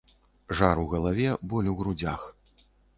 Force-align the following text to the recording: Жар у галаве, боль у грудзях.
Жар 0.59 0.81
у 0.85 0.87
галаве, 0.95 1.29
боль 1.55 1.71
у 1.77 1.79
грудзях. 1.85 2.29